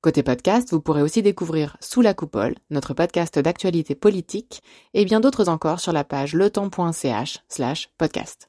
[0.00, 4.62] Côté podcast, vous pourrez aussi découvrir Sous la coupole, notre podcast d'actualité politique,
[4.94, 8.48] et bien d'autres encore sur la page letemps.ch slash podcast.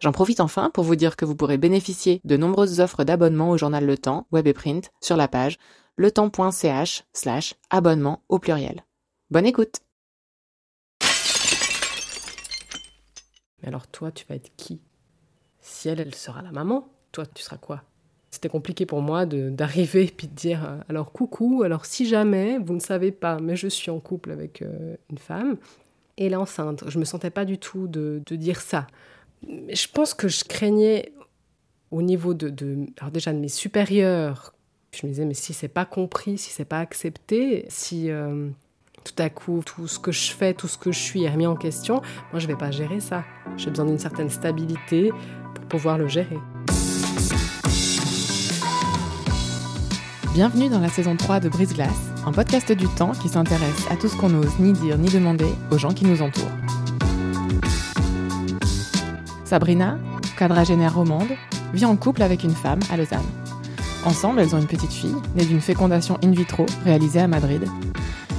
[0.00, 3.56] J'en profite enfin pour vous dire que vous pourrez bénéficier de nombreuses offres d'abonnement au
[3.56, 5.58] journal Le Temps, web et print, sur la page
[5.98, 8.84] letemps.ch slash abonnement au pluriel.
[9.30, 9.76] Bonne écoute
[13.62, 14.80] Mais alors toi, tu vas être qui?
[15.60, 17.84] Si elle, elle sera la maman, toi, tu seras quoi?
[18.30, 22.58] C'était compliqué pour moi d'arriver et puis de dire euh, alors coucou, alors si jamais
[22.58, 25.56] vous ne savez pas, mais je suis en couple avec euh, une femme
[26.16, 26.84] et elle est enceinte.
[26.88, 28.86] Je me sentais pas du tout de, de dire ça.
[29.46, 31.12] Je pense que je craignais
[31.90, 34.54] au niveau de, de, alors déjà de mes supérieurs.
[34.92, 38.48] Je me disais mais si c'est pas compris, si c'est pas accepté, si euh,
[39.04, 41.46] tout à coup tout ce que je fais, tout ce que je suis est remis
[41.46, 43.24] en question, moi je vais pas gérer ça.
[43.56, 45.10] J'ai besoin d'une certaine stabilité
[45.54, 46.38] pour pouvoir le gérer.
[50.38, 53.96] Bienvenue dans la saison 3 de Brise Glace, un podcast du temps qui s'intéresse à
[53.96, 56.44] tout ce qu'on n'ose ni dire ni demander aux gens qui nous entourent.
[59.44, 59.98] Sabrina,
[60.36, 61.32] quadragénaire romande,
[61.74, 63.18] vit en couple avec une femme à Lausanne.
[64.04, 67.64] Ensemble, elles ont une petite fille, née d'une fécondation in vitro réalisée à Madrid.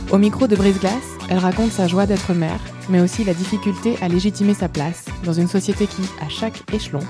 [0.09, 0.93] Au micro de Brise Glace,
[1.29, 5.33] elle raconte sa joie d'être mère, mais aussi la difficulté à légitimer sa place dans
[5.33, 7.03] une société qui, à chaque échelon,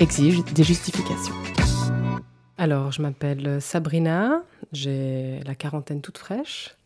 [0.00, 1.34] exige des justifications.
[2.58, 6.76] Alors, je m'appelle Sabrina, j'ai la quarantaine toute fraîche.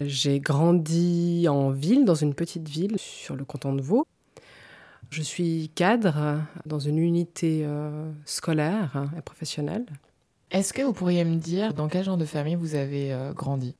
[0.00, 4.06] J'ai grandi en ville, dans une petite ville sur le canton de Vaud.
[5.10, 9.86] Je suis cadre dans une unité euh, scolaire et professionnelle.
[10.50, 13.74] Est-ce que vous pourriez me dire dans quel genre de famille vous avez euh, grandi?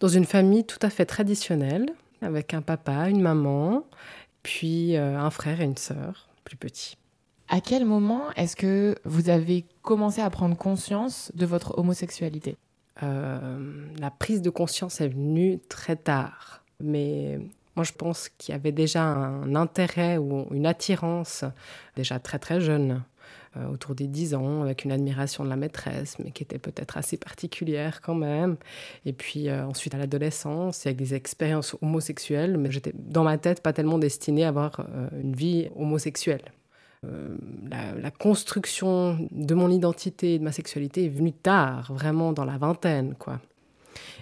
[0.00, 1.86] Dans une famille tout à fait traditionnelle,
[2.20, 3.86] avec un papa, une maman,
[4.42, 6.96] puis euh, un frère et une sœur plus petits.
[7.54, 12.56] À quel moment est-ce que vous avez commencé à prendre conscience de votre homosexualité?
[13.02, 13.58] Euh,
[14.00, 16.64] La prise de conscience est venue très tard.
[16.80, 17.38] Mais
[17.76, 21.44] moi, je pense qu'il y avait déjà un intérêt ou une attirance
[21.94, 23.02] déjà très très jeune,
[23.58, 26.96] euh, autour des 10 ans, avec une admiration de la maîtresse, mais qui était peut-être
[26.96, 28.56] assez particulière quand même.
[29.04, 33.62] Et puis euh, ensuite à l'adolescence, avec des expériences homosexuelles, mais j'étais dans ma tête
[33.62, 34.86] pas tellement destinée à avoir
[35.20, 36.50] une vie homosexuelle.
[37.04, 37.36] Euh,
[37.70, 42.58] la, construction de mon identité et de ma sexualité est venue tard, vraiment dans la
[42.58, 43.40] vingtaine, quoi.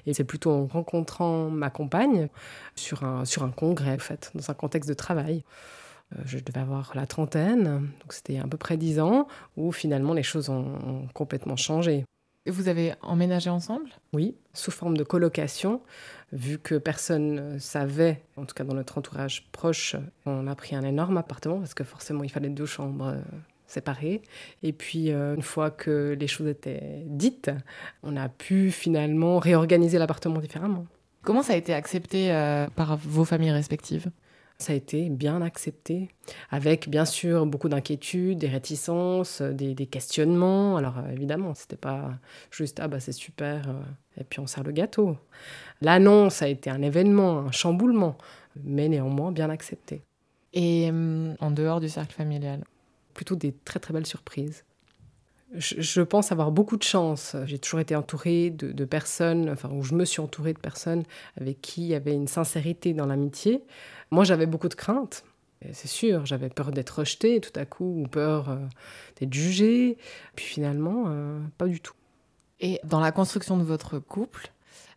[0.06, 2.28] Et c'est plutôt en rencontrant ma compagne
[2.74, 5.44] sur un, sur un congrès, en fait, dans un contexte de travail.
[6.14, 7.64] Euh, je devais avoir la trentaine,
[8.00, 12.04] donc c'était à peu près dix ans, où finalement les choses ont complètement changé.
[12.46, 13.90] Et vous avez emménagé ensemble?
[14.14, 15.82] Oui, sous forme de colocation.
[16.32, 20.74] Vu que personne ne savait, en tout cas dans notre entourage proche, on a pris
[20.74, 23.20] un énorme appartement parce que forcément il fallait deux chambres euh,
[23.66, 24.22] séparées.
[24.62, 27.50] Et puis euh, une fois que les choses étaient dites,
[28.02, 30.86] on a pu finalement réorganiser l'appartement différemment.
[31.22, 34.10] Comment ça a été accepté euh, par vos familles respectives?
[34.62, 36.08] Ça a été bien accepté,
[36.50, 40.76] avec bien sûr beaucoup d'inquiétudes, des réticences, des, questionnements.
[40.76, 42.18] Alors euh, évidemment, c'était pas
[42.50, 45.16] juste ah bah c'est super euh, et puis on sert le gâteau.
[45.80, 48.16] L'annonce a été un événement, un chamboulement,
[48.62, 50.02] mais néanmoins bien accepté.
[50.52, 52.64] Et en dehors du cercle familial?
[53.14, 54.64] Plutôt des très très belles surprises.
[55.54, 57.34] Je, pense avoir beaucoup de chance.
[57.46, 61.02] J'ai toujours été entourée de, de, personnes, enfin, où je me suis entourée de personnes
[61.40, 63.64] avec qui il y avait une sincérité dans l'amitié.
[64.10, 65.24] Moi, j'avais beaucoup de craintes.
[65.72, 68.56] C'est sûr, j'avais peur d'être rejetée tout à coup, ou peur euh,
[69.18, 69.98] d'être jugée.
[70.34, 71.94] Puis finalement, euh, pas du tout.
[72.60, 74.52] Et dans la construction de votre couple,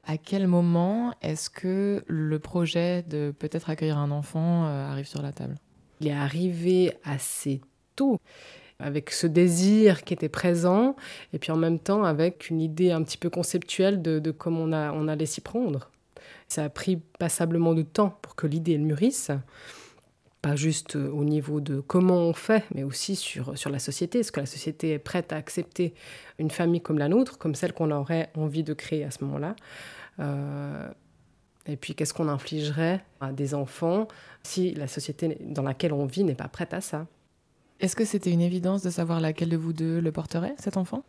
[0.06, 5.22] à quel moment est-ce que le projet de peut-être accueillir un enfant euh, arrive sur
[5.22, 5.56] la table?
[6.00, 7.62] Il est arrivé assez
[7.96, 8.20] tôt,
[8.84, 10.96] avec ce désir qui était présent,
[11.32, 15.08] et puis en même temps avec une idée un petit peu conceptuelle de, comment on,
[15.08, 15.90] allait s'y prendre.
[16.47, 19.32] Ça a pris passablement de temps pour que l'idée mûrisse,
[20.41, 24.20] pas juste au niveau de comment on fait, mais aussi sur, sur la société.
[24.20, 25.94] Est-ce que la société est prête à accepter
[26.38, 29.56] une famille comme la nôtre, comme celle qu'on aurait envie de créer à ce moment-là?
[30.20, 30.90] Euh,
[31.66, 34.09] Et puis, qu'est-ce qu'on infligerait à des enfants
[34.44, 37.08] si la société dans laquelle on vit n'est pas prête à ça?
[37.84, 41.03] Est-ce que c'était une évidence de savoir laquelle de vous deux le porterait, cet enfant?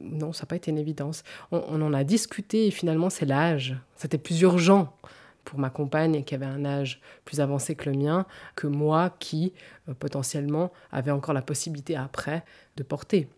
[0.00, 1.24] Non, ça n'a pas été une évidence.
[1.52, 3.76] On, en a discuté et finalement, c'est l'âge.
[3.96, 4.96] C'était plus urgent
[5.44, 8.24] pour ma compagne qui avait un âge plus avancé que le mien,
[8.56, 9.52] que moi qui
[9.90, 12.44] euh, potentiellement avait encore la possibilité après
[12.78, 13.28] de porter.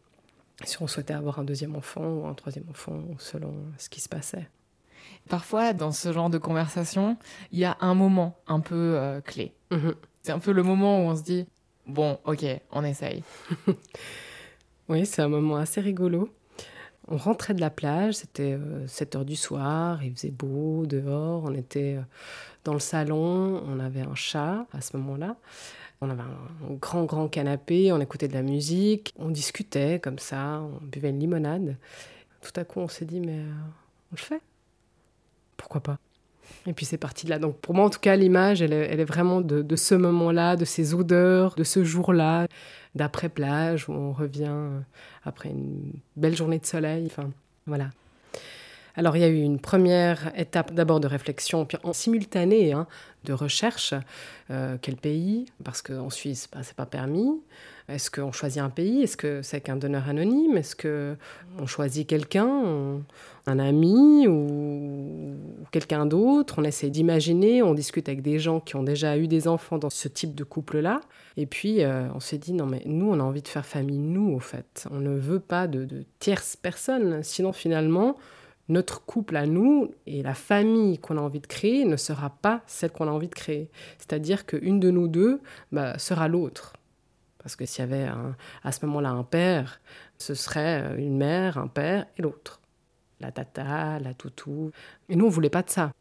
[0.62, 4.08] Si on souhaitait avoir un deuxième enfant ou un troisième enfant, selon ce qui se
[4.08, 4.48] passait.
[5.28, 7.16] Parfois, dans ce genre de conversation,
[7.50, 9.52] il y a un moment un peu euh, clé.
[9.72, 9.96] Mhm.
[10.22, 11.48] C'est un peu le moment où on se dit
[11.86, 13.22] bon, ok, on essaye.
[14.88, 16.28] oui, c'est un moment assez rigolo.
[17.08, 18.56] On rentrait de la plage, c'était
[18.86, 22.02] 7 euh, heures du soir, il faisait beau dehors, on était euh,
[22.64, 25.36] dans le salon, on avait un chat à ce moment-là.
[26.00, 30.60] On avait un grand, grand canapé, on écoutait de la musique, on discutait comme ça,
[30.60, 31.76] on buvait une limonade.
[32.40, 33.40] Tout à coup, on s'est dit, mais
[34.10, 34.42] on le fait?
[35.56, 35.98] Pourquoi pas?
[36.66, 37.38] Et puis c'est parti de là.
[37.38, 40.94] Donc pour moi, en tout cas, l'image, elle, est vraiment de, ce moment-là, de ces
[40.94, 42.46] odeurs, de ce jour-là,
[42.94, 44.80] d'après-plage, où on revient euh,
[45.24, 47.06] après une belle journée de soleil.
[47.06, 47.30] Enfin,
[47.66, 47.90] voilà.
[48.94, 52.86] Alors il y a eu une première étape d'abord de réflexion, puis en simultané hein,
[53.24, 53.94] de recherche.
[54.50, 57.40] Euh, quel pays Parce qu'en Suisse, bah, c'est pas permis.
[57.88, 59.02] Est-ce qu'on choisit un pays?
[59.02, 60.56] Est-ce que c'est qu'un donneur anonyme?
[60.56, 63.00] Est-ce qu'on choisit quelqu'un,
[63.46, 65.34] un ami ou
[65.70, 66.56] quelqu'un d'autre?
[66.58, 69.90] On essaie d'imaginer, on discute avec des gens qui ont déjà eu des enfants dans
[69.90, 71.00] ce type de couple-là.
[71.36, 73.98] Et puis euh, on s'est dit, non mais nous, on a envie de faire famille,
[73.98, 74.86] nous, au fait.
[74.90, 77.22] On ne veut pas de, de tierces personnes.
[77.22, 78.16] Sinon, finalement,
[78.68, 82.62] notre couple à nous et la famille qu'on a envie de créer ne sera pas
[82.66, 83.68] celle qu'on a envie de créer.
[83.98, 85.40] C'est-à-dire qu'une de nous deux
[85.72, 86.74] bah, sera l'autre.
[87.42, 88.08] Parce que s'il y avait
[88.62, 89.80] à ce moment-là un père,
[90.18, 92.60] ce serait euh, une mère, un père et l'autre.
[93.20, 94.70] La tata, la toutou.
[95.08, 95.92] Et nous, on voulait pas de ça.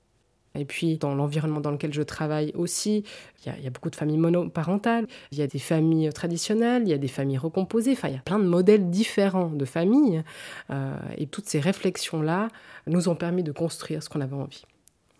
[0.55, 3.03] Et puis, dans l'environnement dans lequel je travaille aussi,
[3.45, 6.93] il y, a beaucoup de familles monoparentales, il y a des familles traditionnelles, il y
[6.93, 10.23] a des familles recomposées, enfin, il y a plein de modèles différents de familles.
[10.69, 12.49] Euh, et toutes ces réflexions-là
[12.87, 14.63] nous ont permis de construire ce qu'on avait envie.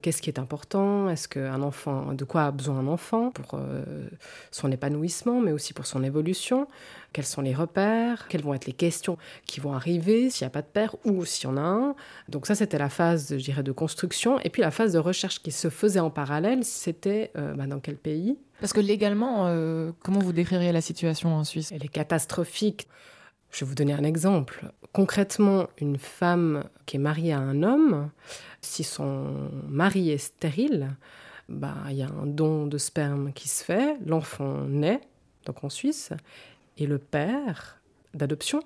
[0.02, 1.10] Qu'est-ce qui est important?
[1.10, 3.84] Est-ce qu'un enfant, de quoi a besoin un enfant pour euh,
[4.50, 6.68] son épanouissement, mais aussi pour son évolution?
[7.14, 8.28] Quels sont les repères?
[8.28, 11.24] Quelles vont être les questions qui vont arriver s'il n'y a pas de père ou
[11.26, 11.96] s'il y en a un?
[12.30, 14.40] Donc ça, c'était la phase, je dirais, de construction.
[14.40, 17.80] Et puis la phase de recherche qui se faisait en parallèle, c'était euh, bah, dans
[17.80, 18.40] quel pays?
[18.60, 21.72] Parce que légalement, euh, comment vous décririez la situation en Suisse?
[21.72, 22.88] Elle est catastrophique.
[23.52, 24.72] Je vais vous donner un exemple.
[24.94, 28.12] Concrètement, une femme qui est mariée à un homme,
[28.62, 30.90] si son mari est stérile,
[31.48, 35.02] bah, il y a un don de sperme qui se fait, l'enfant naît,
[35.46, 36.12] donc en Suisse,
[36.78, 37.82] et le père
[38.14, 38.62] d'adoption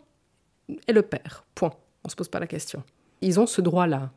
[0.88, 1.46] est le père.
[1.54, 1.74] Point.
[2.04, 2.84] On ne se pose pas la question.
[3.22, 4.12] Ils ont ce droit-là.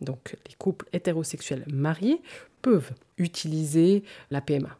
[0.00, 2.20] Donc les couples hétérosexuels mariés
[2.60, 4.76] peuvent utiliser la PMA.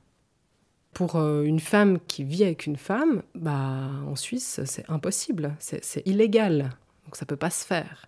[0.93, 6.07] Pour euh, une femme qui vit avec une femme, bah, en Suisse, c'est impossible, c'est
[6.07, 6.71] illégal.
[7.05, 8.07] Donc ça peut pas se faire.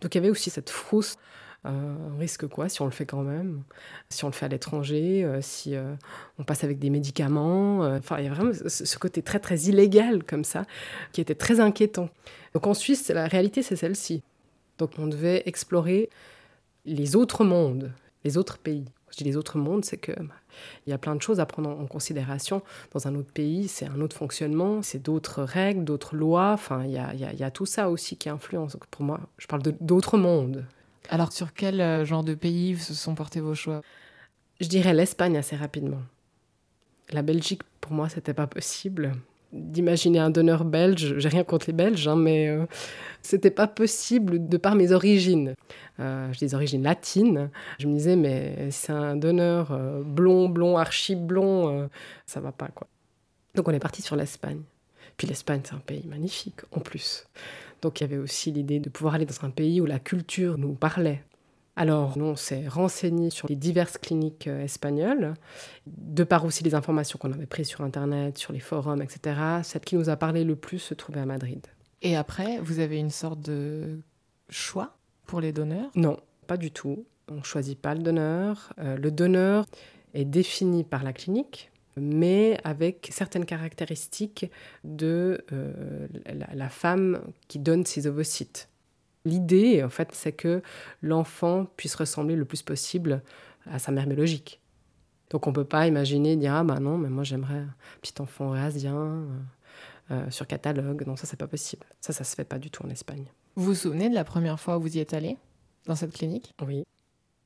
[0.00, 1.16] Donc il y avait aussi cette frousse
[1.66, 3.62] euh, un risque quoi si on le fait quand même?
[4.10, 5.94] Si on le fait à l'étranger, euh, si euh,
[6.38, 7.80] on passe avec des médicaments.
[7.80, 10.64] Enfin, il y a vraiment ce côté très très illégal comme ça
[11.12, 12.10] qui était très inquiétant.
[12.52, 14.22] Donc en Suisse, la réalité c'est celle-ci.
[14.78, 16.10] Donc on devait explorer
[16.84, 17.92] les autres mondes,
[18.24, 18.84] les autres pays.
[19.10, 20.34] Je dis les autres mondes, c'est que bah,
[20.86, 22.62] il y a plein de choses à prendre en considération.
[22.92, 26.52] Dans un autre pays, c'est un autre fonctionnement, c'est d'autres règles, d'autres lois.
[26.52, 28.76] Enfin, il y a, y a, tout ça aussi qui influence.
[28.90, 30.64] Pour moi, je parle d'autres mondes.
[31.10, 33.82] Alors sur quel euh, genre de pays se sont portés vos choix?
[34.60, 36.00] Je dirais l'Espagne assez rapidement.
[37.10, 39.12] La Belgique, pour moi, c'était pas possible.
[39.54, 42.66] D'imaginer un donneur belge, j'ai rien contre les Belges, hein, mais euh,
[43.22, 45.54] c'était pas possible de par mes origines.
[46.00, 47.50] Euh, j'ai des origines latines.
[47.78, 51.88] Je me disais, mais c'est un donneur euh, blond, blond, archi blond,
[52.26, 52.88] ça va pas quoi.
[53.54, 54.62] Donc on est parti sur l'Espagne.
[55.16, 57.28] Puis l'Espagne, c'est un pays magnifique en plus.
[57.80, 60.58] Donc il y avait aussi l'idée de pouvoir aller dans un pays où la culture
[60.58, 61.22] nous parlait.
[61.76, 65.34] Alors, nous, on s'est renseigné sur les diverses cliniques euh, espagnoles,
[65.86, 69.36] de par aussi les informations qu'on avait prises sur Internet, sur les forums, etc.
[69.62, 71.66] Celle qui nous a parlé le plus se trouvait à Madrid.
[72.02, 73.98] Et après, vous avez une sorte de
[74.48, 75.90] choix pour les donneurs?
[75.96, 77.06] Non, pas du tout.
[77.28, 78.72] On ne choisit pas le donneur.
[78.78, 79.66] Euh, le donneur
[80.12, 84.50] est défini par la clinique mais avec certaines caractéristiques
[84.82, 86.08] de euh,
[86.54, 88.68] la, femme qui donne ses ovocytes.
[89.24, 90.62] L'idée, en fait, c'est que
[91.02, 93.22] l'enfant puisse ressembler le plus possible
[93.70, 94.60] à sa mère biologique.
[95.30, 98.14] Donc on ne peut pas imaginer dire ah bah non mais moi j'aimerais un petit
[98.20, 99.26] enfant eurasien euh,
[100.10, 102.84] euh, sur catalogue non ça c'est pas possible ça ça se fait pas du tout
[102.84, 103.24] en Espagne.
[103.56, 105.36] Vous vous souvenez de la première fois où vous y êtes allé
[105.86, 106.54] dans cette clinique?
[106.64, 106.84] Oui.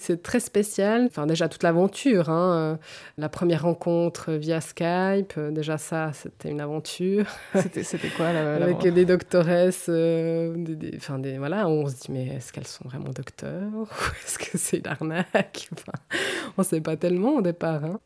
[0.01, 1.07] C'est très spécial.
[1.07, 2.29] Enfin, déjà, toute l'aventure.
[2.31, 2.79] Hein.
[3.17, 7.27] La première rencontre via Skype, euh, déjà, ça, c'était une aventure.
[7.55, 9.87] C'était quoi la, Avec des doctoresses.
[9.89, 13.85] Euh, des, enfin, des, voilà, on se dit, mais est-ce qu'elles sont vraiment docteurs Ou
[14.25, 15.69] est-ce que c'est une arnaque?
[15.73, 15.99] Enfin,
[16.57, 17.85] On ne sait pas tellement au départ.
[17.85, 17.99] Hein.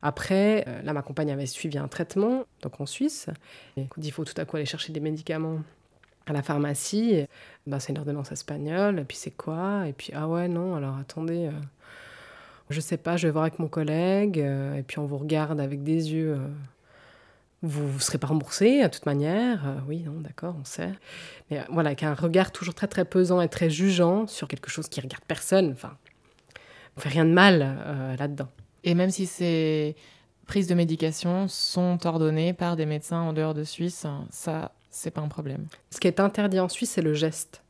[0.00, 3.26] Après, euh, là, ma compagne avait suivi un traitement, donc en Suisse.
[3.76, 5.58] Et il faut tout à coup aller chercher des médicaments
[6.30, 7.26] à la pharmacie.
[7.66, 9.86] Ben, c'est une ordonnance espagnole, et puis c'est quoi?
[9.86, 11.52] Et puis, ah ouais, non, alors attendez, euh,
[12.70, 15.60] je sais pas, je vais voir avec mon collègue, euh, et puis on vous regarde
[15.60, 16.38] avec des yeux.
[17.62, 19.82] vous ne serez pas remboursé, de toute manière.
[19.86, 20.92] oui, non, d'accord, on sait.
[21.50, 24.88] Mais voilà, avec un regard toujours très, très pesant et très jugeant sur quelque chose
[24.88, 25.72] qui regarde personne.
[25.72, 25.96] Enfin,
[26.96, 27.58] on fait rien de mal
[28.18, 28.48] là-dedans.
[28.82, 29.94] Et même si ces
[30.46, 35.20] prises de médication sont ordonnées par des médecins en dehors de Suisse, ça, c'est pas
[35.20, 35.66] un problème.
[35.90, 37.62] Ce qui est interdit en Suisse, c'est le geste.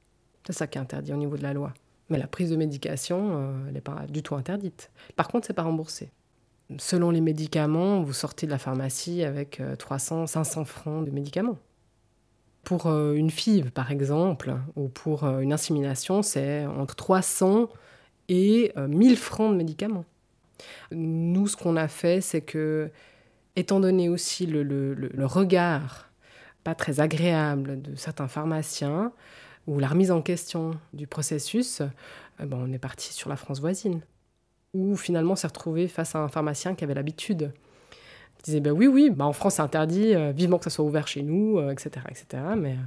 [0.47, 1.75] C'est ça qui est interdit au niveau de la loi.
[2.09, 4.91] Mais la prise de médication, euh, elle n'est pas du tout interdite.
[5.17, 6.11] Par contre, c'est pas remboursé.
[6.79, 11.59] Selon les médicaments, vous sortez de la pharmacie avec 300, euh, 500 francs de médicaments.
[12.65, 17.69] Pour euh, une FIV, par exemple, ou pour une insémination, c'est entre 300
[18.29, 20.05] et 1000 francs de médicaments.
[20.93, 22.91] Nous, ce qu'on a fait, c'est que,
[23.57, 26.10] étant donné aussi le, regard
[26.65, 29.13] pas très agréable de certains pharmaciens,
[29.67, 31.83] ou la remise en question du processus,
[32.43, 34.01] eh ben, on est parti sur la France voisine.
[34.73, 37.53] Où finalement on s'est retrouvé face à un pharmacien qui avait l'habitude.
[38.39, 40.85] Il disait ben oui, oui, ben en France c'est interdit, euh, vivement que ça soit
[40.85, 42.43] ouvert chez nous, etc., euh, etc.
[42.57, 42.83] Mais euh,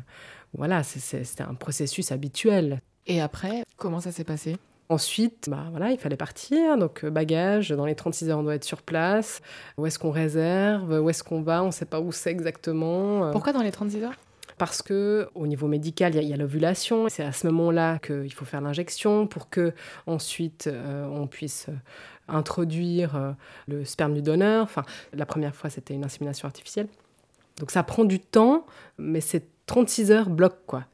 [0.53, 2.81] voilà, c'était un processus habituel.
[3.05, 4.57] Et après, comment ça s'est passé?
[4.89, 6.77] Ensuite, bah voilà, il fallait partir.
[6.77, 9.41] Donc, euh, bagage, dans les 36 heures, on doit être sur place.
[9.77, 10.99] Où est-ce qu'on réserve?
[11.01, 11.63] Où est-ce qu'on va?
[11.63, 13.25] On ne sait pas où c'est exactement.
[13.25, 13.31] Euh.
[13.31, 14.15] Pourquoi dans les 36 heures?
[14.57, 17.07] Parce que au niveau médical, il y a, l'ovulation.
[17.09, 19.73] C'est à ce moment-là qu'il faut faire l'injection pour que
[20.05, 21.67] ensuite euh, on puisse
[22.27, 23.35] introduire
[23.67, 24.63] le sperme du donneur.
[24.63, 26.87] Enfin, la première fois, c'était une insémination artificielle.
[27.59, 28.65] Donc ça prend du temps,
[28.97, 30.85] mais c'est 36 heures bloc quoi.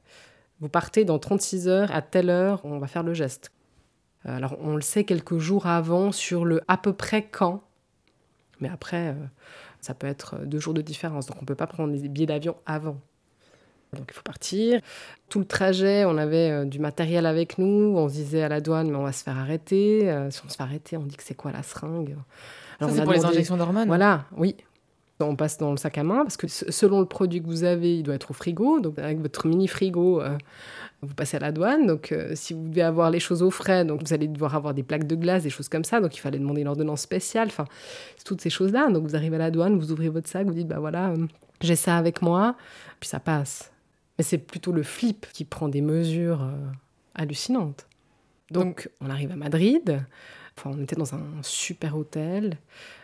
[0.61, 3.51] Vous partez dans 36 heures, à telle heure, on va faire le geste.
[4.25, 7.63] Euh, alors on le sait quelques jours avant sur le à peu près quand,
[8.59, 9.13] mais après, euh,
[9.81, 12.25] ça peut être deux jours de différence, donc on ne peut pas prendre des billets
[12.25, 12.99] d'avion avant.
[13.93, 14.81] Donc il faut partir.
[15.29, 17.95] Tout le trajet, on avait euh, du matériel avec nous.
[17.97, 20.01] On se disait à la douane, mais on va se faire arrêter.
[20.29, 22.15] si on se fait arrêter, on dit que c'est quoi la seringue?
[22.79, 24.55] Ça, c'est pour les injections d'hormones Voilà, oui.
[25.21, 27.97] On passe dans le sac à main parce que selon le produit que vous avez,
[27.97, 28.79] il doit être au frigo.
[28.79, 30.21] Donc avec votre mini frigo,
[31.01, 33.85] vous passez à la douane, donc euh, si vous devez avoir les choses au frais,
[33.85, 36.19] donc vous allez devoir avoir des plaques de glace, des choses comme ça, donc il
[36.19, 37.65] fallait demander une ordonnance spéciale, enfin,
[38.25, 38.89] toutes ces choses-là.
[38.91, 41.27] Donc vous arrivez à la douane, vous ouvrez votre sac, vous dites, bah voilà, euh,
[41.61, 42.55] j'ai ça avec moi,
[42.99, 43.71] puis ça passe.
[44.17, 46.71] Mais c'est plutôt le flip qui prend des mesures euh,
[47.15, 47.87] hallucinantes.
[48.51, 50.01] Donc on arrive à Madrid,
[50.57, 52.57] enfin, on était dans un super hôtel,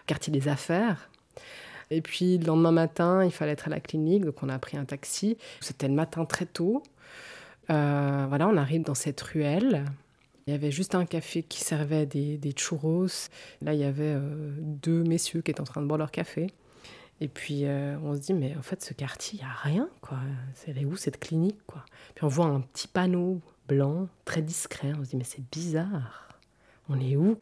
[0.05, 1.09] quartier des affaires.
[1.91, 4.77] Et puis le lendemain matin, il fallait être à la clinique, donc on a pris
[4.77, 5.37] un taxi.
[5.61, 6.83] C'était le matin très tôt.
[7.69, 9.85] Euh, voilà, on arrive dans cette ruelle.
[10.47, 13.07] Il y avait juste un café qui servait des, churros.
[13.61, 16.47] Là, il y avait euh, deux messieurs qui étaient en train de boire leur café.
[17.21, 19.89] Et puis, euh, on se dit, mais en fait, ce quartier, il n'y a rien,
[20.01, 20.19] quoi.
[20.53, 21.83] C'est où cette clinique, quoi?
[22.13, 24.91] Puis on voit un petit panneau blanc, très discret.
[24.99, 26.27] On se dit, mais c'est bizarre.
[26.89, 27.39] On est où?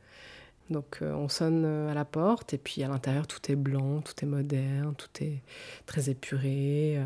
[0.69, 4.27] Donc on sonne à la porte et puis à l'intérieur tout est blanc, tout est
[4.27, 5.41] moderne, tout est
[5.85, 7.01] très épuré.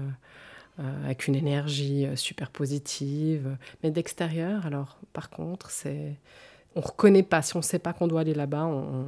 [0.79, 3.57] Euh, avec une énergie euh, super positive.
[3.81, 6.19] Mais d'extérieur, alors par contre, c'est
[6.75, 7.41] on reconnaît pas.
[7.41, 9.07] Si on ne sait pas qu'on doit aller là-bas, on,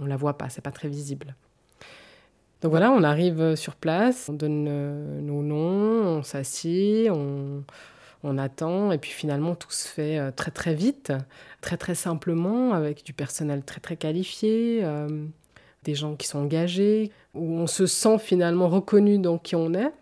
[0.00, 0.48] ne la voit pas.
[0.48, 1.34] C'est pas très visible.
[2.62, 7.62] Donc voilà, on arrive sur place, on donne euh, nos noms, on s'assied, on,
[8.26, 11.12] on, attend, et puis finalement tout se fait très très vite,
[11.60, 14.84] très très simplement, avec du personnel très très qualifié,
[15.84, 19.92] des gens qui sont engagés, où on se sent finalement reconnu dans qui on est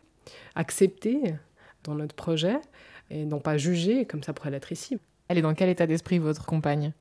[0.54, 1.34] accepter
[1.84, 2.56] dans notre projet
[3.10, 4.98] et non pas juger comme ça pourrait l'être ici.
[5.28, 6.92] Elle est dans quel état d'esprit votre compagne?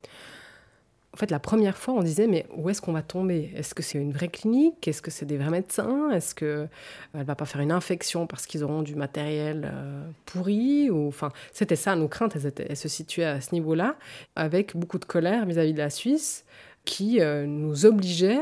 [1.14, 3.52] En fait, la première fois, on disait, mais où est-ce qu'on va tomber?
[3.54, 4.88] Est-ce que c'est une vraie clinique?
[4.88, 6.10] Est-ce que c'est des vrais médecins?
[6.10, 6.66] Est-ce qu'elle euh,
[7.14, 10.90] ne va pas faire une infection parce qu'ils auront du matériel euh, pourri?
[10.90, 13.94] Ou, enfin, C'était ça, nos craintes, elles, se situaient à ce niveau-là,
[14.34, 16.44] avec beaucoup de colère vis-à-vis de la Suisse,
[16.84, 18.40] qui euh, nous obligeait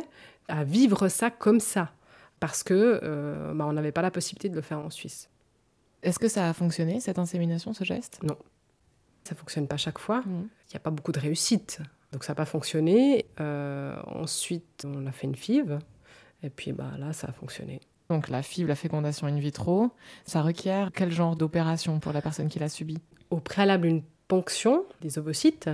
[0.49, 1.93] à vivre ça comme ça
[2.41, 5.29] parce que euh, bah, on n'avait pas la possibilité de le faire en Suisse.
[6.03, 8.19] Est-ce que ça a fonctionné, cette insémination, ce geste?
[8.25, 8.37] Non.
[9.23, 10.23] Ça fonctionne pas chaque fois.
[10.23, 10.49] Mmh.
[10.67, 11.81] Il n'y a pas beaucoup de réussite.
[12.13, 13.27] Donc ça n'a pas fonctionné.
[13.41, 15.79] Euh, ensuite, on a fait une FIV.
[16.43, 17.81] Et puis bah, là, ça a fonctionné.
[18.11, 19.91] Donc la FIV, la fécondation in vitro,
[20.25, 22.99] ça requiert quel genre d'opération pour la personne qui l'a subie
[23.31, 25.71] Au préalable, une ponction des ovocytes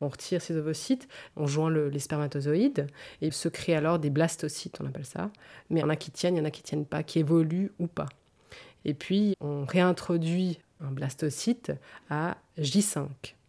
[0.00, 2.88] On retire ces ovocytes, on joint les spermatozoïdes
[3.20, 5.30] et il se crée alors des blastocytes, on appelle ça.
[5.68, 7.20] Mais il y en a qui tiennent, il y en a qui tiennent pas, qui
[7.20, 8.08] évoluent ou pas.
[8.84, 11.72] Et puis on réintroduit un blastocyte
[12.08, 13.06] à J5.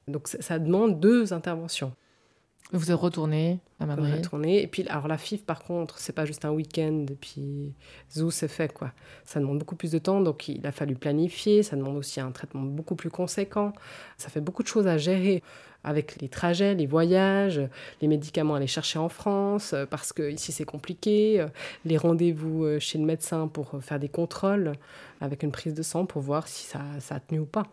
[0.08, 1.94] Donc ça demande deux interventions.
[2.74, 4.16] Vous êtes retourné à Madrid.
[4.16, 4.62] Retourné.
[4.62, 7.74] Et puis, alors la FIF, par contre, c'est pas juste un week-end et puis
[8.12, 8.92] zou, c'est fait, quoi.
[9.25, 11.63] Ça demande beaucoup plus de temps, donc il a fallu planifier.
[11.63, 13.74] Ça demande aussi un traitement beaucoup plus conséquent.
[14.18, 15.44] Ça fait beaucoup de choses à gérer
[15.84, 17.62] avec les trajets, les voyages,
[18.01, 21.48] les médicaments à aller chercher en France, euh, parce que ici c'est compliqué, euh,
[21.86, 24.74] les rendez-vous euh, chez le médecin pour faire des contrôles
[25.22, 27.68] avec une prise de sang pour voir si ça, ça a tenu ou pas.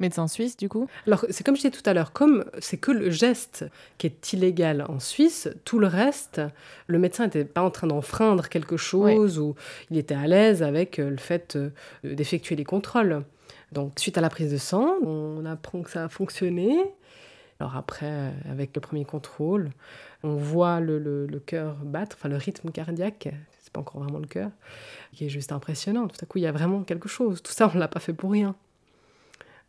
[0.00, 0.88] Médecin suisse, du coup?
[1.06, 3.64] Alors, c'est comme je disais tout à l'heure, comme c'est que le geste
[3.96, 6.40] qui est illégal en Suisse, tout le reste,
[6.88, 9.54] le médecin n'était pas en train d'enfreindre quelque chose ou
[9.90, 11.56] il était à l'aise avec le fait
[12.02, 13.24] d'effectuer les contrôles.
[13.70, 16.76] Donc, suite à la prise de sang, on apprend que ça a fonctionné.
[17.60, 19.70] Alors après, avec le premier contrôle,
[20.22, 23.28] on voit le, le, cœur battre, enfin le rythme cardiaque,
[23.60, 24.50] c'est pas encore vraiment le cœur,
[25.12, 26.08] qui est juste impressionnant.
[26.08, 27.42] Tout à coup, il y a vraiment quelque chose.
[27.42, 28.56] Tout ça, on ne l'a pas fait pour rien.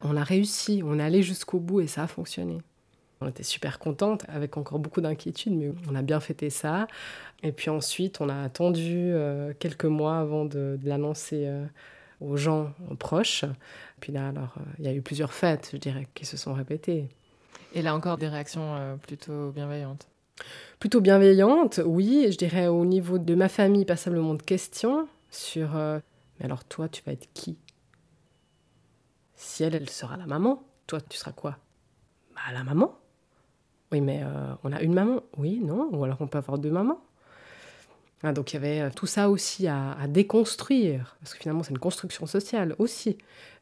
[0.08, 2.60] On a réussi, on est allé jusqu'au bout et ça a fonctionné.
[3.22, 6.88] On était super contente, avec encore beaucoup d'inquiétude, mais on a bien fêté ça.
[7.42, 11.66] Et puis ensuite, on a attendu euh, quelques mois avant de, l'annoncer euh,
[12.22, 13.46] aux gens proches.
[14.00, 16.54] Puis là, alors, euh, il y a eu plusieurs fêtes, je dirais, qui se sont
[16.54, 17.10] répétées.
[17.74, 20.08] Et là encore, des réactions plutôt bienveillantes
[20.80, 22.28] Plutôt bienveillantes, oui.
[22.32, 27.02] Je dirais au niveau de ma famille, passablement de questions sur Mais alors toi, tu
[27.06, 27.58] vas être qui?
[29.36, 31.58] Si elle, elle sera la maman, toi, tu seras quoi?
[32.34, 32.96] Bah, la maman.
[33.92, 35.22] Oui, mais euh, on a une maman.
[35.38, 37.02] Oui, non Ou alors on peut avoir deux mamans.
[38.24, 41.78] Ah, donc il y avait tout ça aussi à, déconstruire, parce que finalement c'est une
[41.78, 43.18] construction sociale aussi.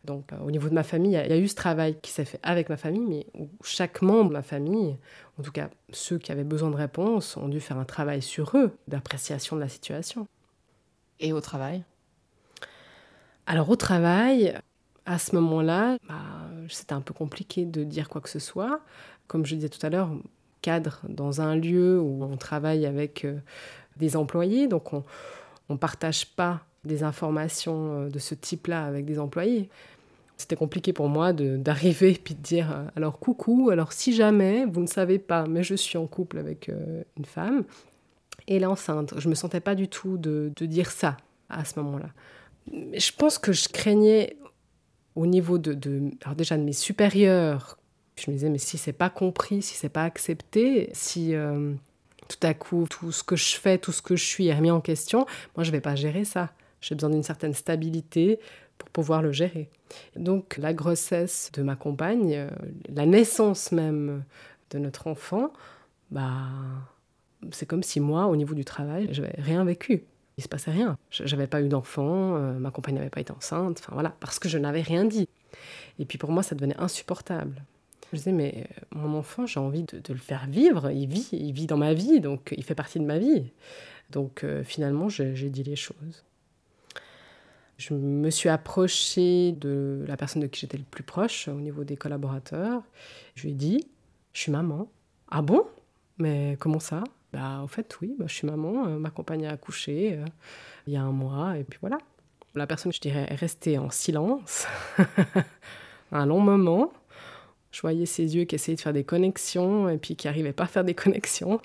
[0.05, 2.23] Donc, euh, au niveau de ma famille, il y, a eu ce travail qui s'est
[2.23, 4.97] fait avec ma famille, mais où chaque membre de ma famille,
[5.37, 8.55] en tout cas ceux qui avaient besoin de réponses, ont dû faire un travail sur
[8.57, 10.27] eux, d'appréciation de la situation.
[11.19, 11.83] Et au travail?
[13.45, 14.57] Alors, au travail,
[15.05, 16.15] à ce moment-là, bah,
[16.69, 18.79] c'était un peu compliqué de dire quoi que ce soit.
[19.27, 20.09] Comme je disais tout à l'heure,
[20.61, 23.39] cadre dans un lieu où on travaille avec euh,
[23.97, 25.03] des employés, donc on
[25.69, 29.69] ne partage pas des informations euh, de ce type-là avec des employés.
[30.37, 34.81] C'était compliqué pour moi d'arriver et de dire euh, alors coucou, alors si jamais vous
[34.81, 36.71] ne savez pas, mais je suis en couple avec
[37.17, 37.63] une femme
[38.47, 39.13] et elle est enceinte.
[39.17, 41.17] Je me sentais pas du tout de, de dire ça
[41.49, 42.09] à ce moment-là.
[42.71, 44.37] Je pense que je craignais
[45.15, 47.77] au niveau de, de alors déjà de mes supérieurs.
[48.15, 51.73] Je me disais mais si c'est pas compris, si c'est pas accepté, si euh,
[52.27, 54.71] tout à coup tout ce que je fais, tout ce que je suis est remis
[54.71, 56.51] en question, moi je vais pas gérer ça.
[56.81, 58.39] J'ai besoin d'une certaine stabilité
[58.77, 59.69] pour pouvoir le gérer.
[60.15, 62.49] Donc la grossesse de ma compagne, euh,
[62.89, 64.23] la naissance même
[64.71, 65.53] de notre enfant,
[66.11, 66.47] bah,
[67.51, 70.03] c'est comme si moi, au niveau du travail, je n'avais rien vécu.
[70.37, 70.97] Il se passait rien.
[71.11, 74.39] Je n'avais pas eu d'enfant, euh, ma compagne n'avait pas été enceinte, enfin voilà, parce
[74.39, 75.29] que je n'avais rien dit.
[75.99, 77.63] Et puis pour moi, ça devenait insupportable.
[78.11, 80.91] Je disais, mais euh, mon enfant, j'ai envie de, le faire vivre.
[80.91, 83.51] Il vit, il vit dans ma vie, donc il fait partie de ma vie.
[84.09, 86.23] Donc finalement, j'ai dit les choses.
[87.77, 91.83] Je me suis approchée de la personne de qui j'étais le plus proche au niveau
[91.83, 92.83] des collaborateurs.
[93.35, 93.87] Je lui ai dit,
[94.33, 94.87] je suis maman.
[95.29, 95.65] Ah bon?
[96.17, 97.03] Mais comment ça?
[97.33, 98.87] Bah en fait oui, bah, je suis maman.
[98.87, 100.25] Euh, ma compagne a accouché euh,
[100.87, 101.97] il y a un mois et puis voilà.
[102.55, 104.67] La personne, je dirais, est restée en silence
[106.11, 106.93] un long moment.
[107.71, 110.65] Je voyais ses yeux qui essayaient de faire des connexions et puis qui n'arrivaient pas
[110.65, 111.59] à faire des connexions.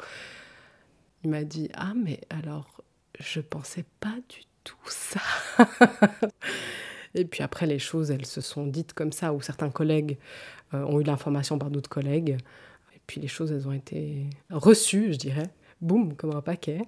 [1.22, 2.82] Il m'a dit Ah, mais alors,
[3.20, 5.20] je pensais pas du tout ça.
[7.14, 10.16] et puis après, les choses, elles se sont dites comme ça, où certains collègues
[10.72, 12.38] euh, ont eu l'information par d'autres collègues.
[12.94, 15.50] Et puis les choses, elles ont été reçues, je dirais,
[15.80, 16.82] boum, comme un paquet,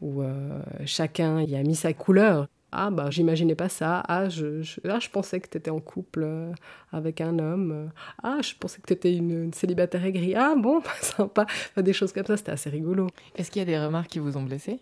[0.00, 2.48] où euh, chacun y a mis sa couleur.
[2.72, 4.02] Ah bah j'imaginais pas ça.
[4.06, 6.52] Ah je, je, ah, je pensais que tu étais en couple euh,
[6.92, 7.90] avec un homme.
[8.22, 10.34] Ah je pensais que tu étais une, célibataire aigrie.
[10.36, 11.46] Ah bon, sympa.
[11.76, 13.08] des choses comme ça, c'était assez rigolo.
[13.34, 14.80] Est-ce qu'il y a des remarques qui vous ont blessé?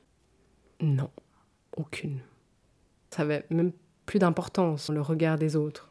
[0.80, 1.10] Non,
[1.76, 2.20] aucune.
[3.10, 3.72] Ça avait même
[4.04, 5.90] plus d'importance, le regard des autres.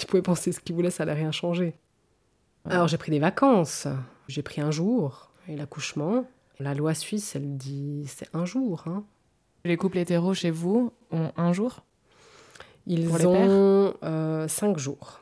[0.00, 1.74] Ils pouvaient penser ce qu'ils voulaient, ça n'allait rien changer.
[2.64, 3.88] Alors j'ai pris des vacances,
[4.28, 6.24] j'ai pris un jour, et l'accouchement,
[6.62, 8.84] la loi suisse, elle dit c'est un jour.
[8.86, 9.04] Hein.
[9.64, 11.84] Les couples hétéros chez vous ont un jour
[12.86, 15.20] Ils ont euh, cinq jours.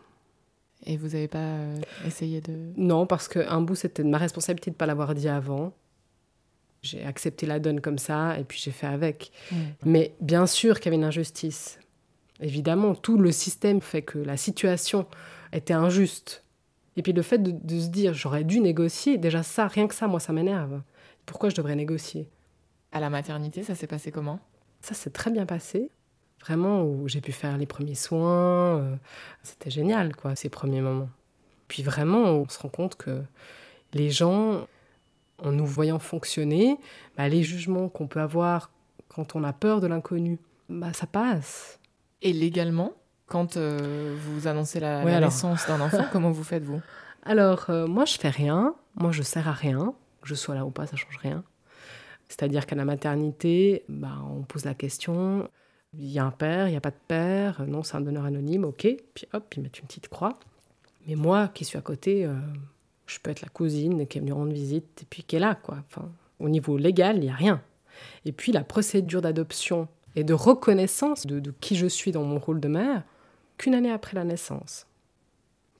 [0.86, 1.76] Et vous n'avez pas euh,
[2.06, 2.54] essayé de...
[2.76, 5.74] Non, parce qu'un bout, c'était de ma responsabilité de ne pas l'avoir dit avant.
[6.82, 9.30] J'ai accepté la donne comme ça et puis j'ai fait avec.
[9.84, 11.78] Mais bien sûr qu'il y avait une injustice.
[12.40, 15.06] Évidemment, tout le système fait que la situation
[15.52, 16.42] était injuste.
[16.96, 19.94] Et puis le fait de, de se dire j'aurais dû négocier, déjà ça, rien que
[19.94, 20.80] ça, moi, ça m'énerve.
[21.30, 22.28] Pourquoi je devrais négocier
[22.90, 24.40] À la maternité, ça s'est passé comment?
[24.80, 25.88] Ça s'est très bien passé.
[26.40, 28.78] Vraiment, où j'ai pu faire les premiers soins.
[28.78, 28.96] euh,
[29.44, 31.08] C'était génial, quoi, ces premiers moments.
[31.68, 33.22] Puis vraiment, on se rend compte que
[33.92, 34.66] les gens,
[35.38, 36.78] en nous voyant fonctionner,
[37.16, 38.72] bah, les jugements qu'on peut avoir
[39.08, 40.38] quand on a peur de l'inconnu,
[40.68, 41.78] bah, ça passe.
[42.22, 42.92] Et légalement,
[43.26, 45.30] quand euh, vous annoncez la, Ouais, la alors.
[45.30, 46.80] naissance d'un enfant, comment vous faites, vous
[47.22, 48.74] Alors, euh, moi, je fais rien.
[48.96, 49.94] Moi, je sers à rien.
[50.20, 51.44] Que je sois là ou pas, ça change rien.
[52.28, 55.48] C'est-à-dire qu'à la maternité, bah, on pose la question
[55.98, 58.24] il y a un père, il n'y a pas de père, non, c'est un donneur
[58.24, 58.86] anonyme, ok.
[59.14, 60.38] Puis hop, ils mettent une petite croix.
[61.06, 62.34] Mais moi, qui suis à côté, euh,
[63.06, 65.56] je peux être la cousine qui est venue rendre visite et puis qui est là,
[65.56, 65.78] quoi.
[65.86, 67.62] Enfin, au niveau légal, il n'y a rien.
[68.24, 72.38] Et puis la procédure d'adoption et de reconnaissance de, de qui je suis dans mon
[72.38, 73.02] rôle de mère,
[73.58, 74.86] qu'une année après la naissance.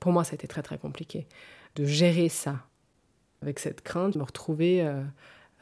[0.00, 1.26] Pour moi, ça a été très très compliqué
[1.76, 2.66] de gérer ça,
[3.42, 5.02] avec cette crainte de me retrouver euh,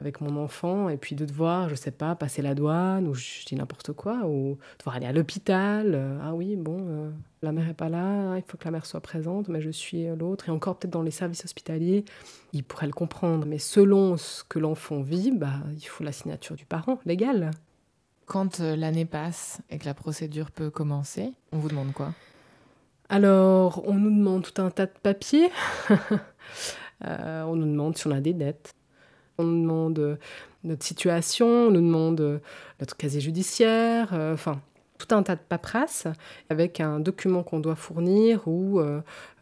[0.01, 3.45] avec mon enfant et puis de devoir, je sais pas, passer la douane ou je
[3.47, 5.93] dis n'importe quoi, ou devoir aller à l'hôpital.
[5.95, 7.11] euh, ah oui, bon, euh,
[7.43, 10.07] la mère est pas là, il faut que la mère soit présente, mais je suis
[10.17, 10.49] l'autre.
[10.49, 12.05] Et encore peut-être dans les services hospitaliers,
[12.53, 13.47] ils pourraient le comprendre.
[13.47, 17.51] Mais selon ce que l'enfant vit, bah, il faut la signature du parent, légale.
[18.27, 22.13] Quand l'année passe et que la procédure peut commencer, on vous demande quoi?
[23.11, 25.51] Alors, on nous demande tout un tas de papiers.
[27.07, 28.75] Euh, on nous demande si on a des dettes.
[29.39, 30.17] On nous demande euh,
[30.65, 32.39] notre situation, on nous demande euh,
[32.81, 34.61] notre casier judiciaire, enfin,
[34.99, 36.09] tout un tas de paperasses
[36.51, 38.81] avec un document qu'on doit fournir où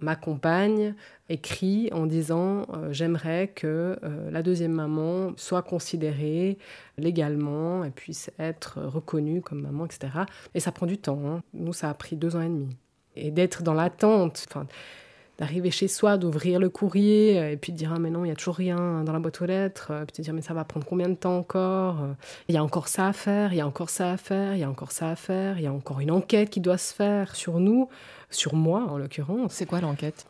[0.00, 0.94] ma compagne
[1.30, 3.98] écrit en disant j'aimerais que
[4.30, 6.58] la deuxième maman soit considérée
[6.98, 10.08] légalement et puisse être reconnue comme maman, etc.
[10.54, 11.20] Et ça prend du temps.
[11.26, 11.42] hein.
[11.54, 12.68] Nous, ça a pris deux ans et demi
[13.16, 14.66] et d'être dans l'attente, enfin,
[15.38, 18.28] d'arriver chez soi, d'ouvrir le courrier, euh, et puis de dire ah mais non, il
[18.28, 20.54] y a toujours rien dans la boîte aux lettres, euh, puis de dire mais ça
[20.54, 22.12] va prendre combien de temps encore Euh,
[22.48, 24.60] Il y a encore ça à faire, il y a encore ça à faire, il
[24.60, 26.94] y a encore ça à faire, il y a encore une enquête qui doit se
[26.94, 27.88] faire sur nous,
[28.30, 29.52] sur moi en l'occurrence.
[29.52, 30.26] C'est quoi l'enquête?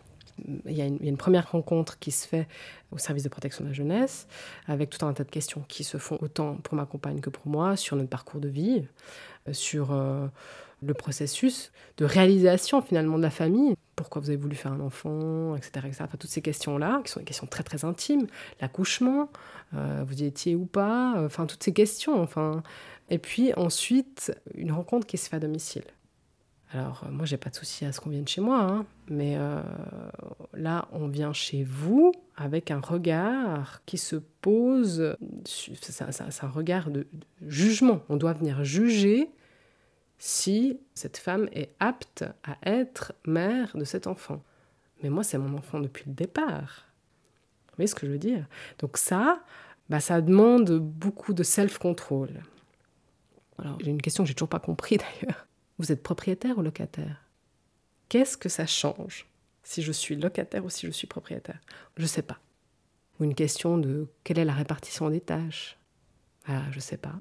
[0.66, 2.46] Il y, a une, il y a une première rencontre qui se fait
[2.92, 4.26] au service de protection de la jeunesse,
[4.66, 7.46] avec tout un tas de questions qui se font autant pour ma compagne que pour
[7.46, 8.86] moi, sur notre parcours de vie,
[9.52, 10.26] sur euh,
[10.82, 13.76] le processus de réalisation finalement de la famille.
[13.96, 15.86] Pourquoi vous avez voulu faire un enfant, etc.
[15.86, 16.04] etc.
[16.18, 18.26] Toutes ces questions-là, qui sont des questions très très intimes.
[18.60, 19.30] L'accouchement,
[19.74, 22.22] euh, vous y étiez ou pas, euh, enfin toutes ces questions.
[22.22, 22.62] Enfin.
[23.08, 25.84] Et puis ensuite, une rencontre qui se fait à domicile.
[26.72, 29.38] Alors, euh, moi, j'ai pas de souci à ce qu'on vienne chez moi, hein, mais
[30.52, 37.06] là, on vient chez vous avec un regard qui se pose, c'est un, regard de
[37.46, 38.02] jugement.
[38.08, 39.30] On doit venir juger
[40.18, 44.42] si cette femme est apte à être mère de cet enfant.
[45.02, 46.86] Mais moi, c'est mon enfant depuis le départ.
[47.68, 48.46] Vous voyez ce que je veux dire?
[48.78, 49.42] Donc ça,
[49.90, 52.42] bah, ça demande beaucoup de self-control.
[53.58, 55.46] Alors, j'ai une question que j'ai toujours pas compris d'ailleurs.
[55.78, 57.22] Vous êtes propriétaire ou locataire?
[58.08, 59.26] Qu'est-ce que ça change
[59.62, 61.60] si je suis locataire ou si je suis propriétaire?
[61.96, 62.38] Je ne sais pas.
[63.18, 65.78] Ou une question de quelle est la répartition des tâches?
[66.46, 67.18] Ah, je sais pas.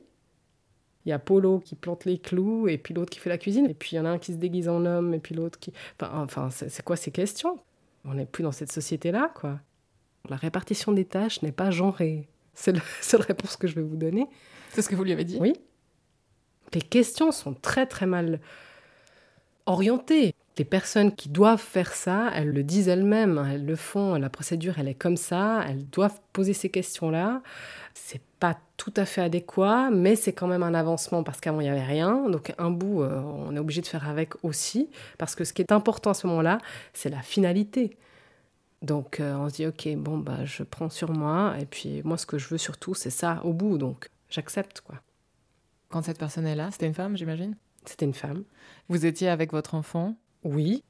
[1.06, 3.68] Il y a Polo qui plante les clous et puis l'autre qui fait la cuisine
[3.68, 5.60] et puis il y en a un qui se déguise en homme et puis l'autre
[5.60, 5.72] qui...
[6.00, 7.60] Enfin, enfin c'est c'est quoi ces questions?
[8.06, 9.60] On n'est plus dans cette société-là, quoi.
[10.30, 12.28] La répartition des tâches n'est pas genrée.
[12.54, 14.28] C'est la seule réponse que je vais vous donner.
[14.70, 15.38] C'est ce que vous lui avez dit?
[15.40, 15.54] Oui.
[16.74, 18.40] Les questions sont très très mal
[19.66, 20.34] orientées.
[20.58, 24.30] Les personnes qui doivent faire ça, elles le disent elles-mêmes, hein, elles le font, la
[24.30, 27.42] procédure elle est comme ça, elles doivent poser ces questions-là.
[27.94, 31.64] C'est pas tout à fait adéquat, mais c'est quand même un avancement parce qu'avant il
[31.64, 32.30] n'y avait rien.
[32.30, 35.62] Donc un bout, euh, on est obligé de faire avec aussi, parce que ce qui
[35.62, 36.60] est important à ce moment-là,
[36.94, 37.98] c'est la finalité.
[38.82, 42.18] Donc euh, on se dit ok, bon bah je prends sur moi, et puis moi
[42.18, 44.96] ce que je veux surtout c'est ça au bout, donc j'accepte quoi.
[45.90, 47.56] Quand cette personne est là, c'était une femme, j'imagine?
[47.86, 48.44] C'était une femme.
[48.90, 50.16] Vous étiez avec votre enfant?
[50.46, 50.84] Oui.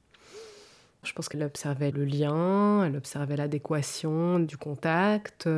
[1.02, 5.48] Je pense qu'elle observait le lien, elle observait l'adéquation du contact,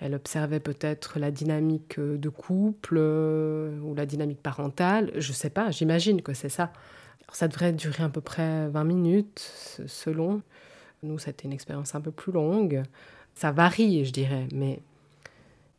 [0.00, 5.10] elle observait peut-être la dynamique de couple euh, ou la dynamique parentale.
[5.16, 6.72] Je sais pas, j'imagine que c'est ça.
[7.32, 10.42] Ça devrait durer à peu près 20 minutes, se- selon.
[11.02, 12.82] Nous, c'était une expérience un peu plus longue.
[13.34, 14.80] Ça varie, je dirais, mais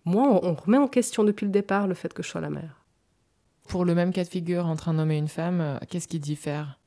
[0.06, 2.50] moi, on on remet en question depuis le départ le fait que je sois la
[2.50, 2.84] mère.
[3.70, 6.20] Pour le même cas de figure entre un homme et une femme, euh, qu'est-ce qui
[6.20, 6.80] diffère?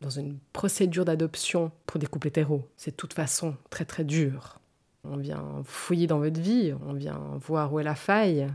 [0.00, 4.60] Dans une procédure d'adoption pour des couples hétéros, c'est de toute façon très très dur.
[5.04, 8.48] On vient fouiller dans votre vie, on vient voir où est la faille.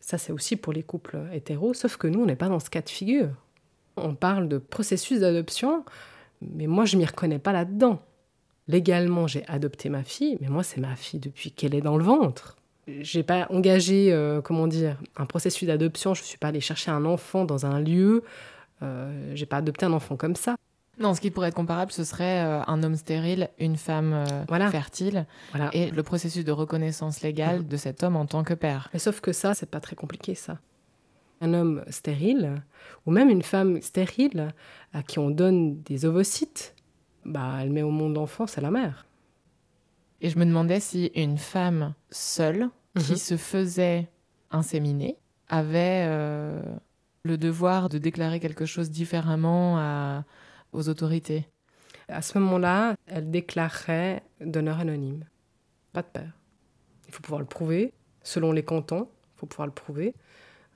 [0.00, 2.70] Ça, c'est aussi pour les couples hétéros, sauf que nous, on n'est pas dans ce
[2.70, 3.30] cas de figure.
[3.96, 5.84] On parle de processus d'adoption,
[6.42, 8.02] Mais moi, je m'y reconnais pas là-dedans.
[8.68, 12.04] Légalement, j'ai adopté ma fille, mais moi, c'est ma fille depuis qu'elle est dans le
[12.04, 12.56] ventre.
[12.86, 16.14] J'ai pas engagé, euh, comment dire, un processus d'adoption.
[16.14, 18.22] Je suis pas allée chercher un enfant dans un lieu.
[18.82, 20.56] Euh, j'ai pas adopté un enfant comme ça.
[20.98, 24.70] Non, ce qui pourrait être comparable, ce serait euh, un homme stérile, une femme euh,
[24.70, 25.26] fertile,
[25.72, 27.68] et le processus de reconnaissance légale mm.
[27.68, 28.88] de cet homme en tant que père.
[28.92, 30.58] Mais sauf que ça, c'est pas très compliqué, ça.
[31.42, 32.62] Un homme stérile,
[33.04, 34.54] ou même une femme stérile,
[34.94, 36.74] à qui on donne des ovocytes,
[37.26, 39.06] bah, elle met au monde l'enfant, c'est la mère.
[40.22, 43.18] Et je me demandais si une femme seule, qui mhm.
[43.18, 44.08] se faisait
[44.50, 46.62] inséminer, avait euh,
[47.22, 50.24] le devoir de déclarer quelque chose différemment à
[50.76, 51.48] aux autorités
[52.08, 55.24] À ce moment-là, elle déclarerait donneur anonyme.
[55.92, 56.32] Pas de père.
[57.08, 57.92] Il faut pouvoir le prouver.
[58.22, 60.14] Selon les cantons, il faut pouvoir le prouver.